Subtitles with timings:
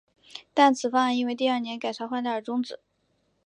[0.55, 2.79] 但此方案因为第二年改朝换代而中止。